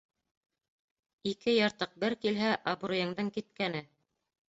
Ике 1.33 1.55
йыртыҡ 1.59 1.95
бер 2.07 2.17
килһә, 2.25 2.57
абруйыңдың 2.75 3.33
киткәне. 3.41 3.89